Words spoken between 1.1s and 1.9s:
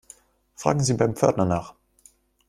Pförtner nach.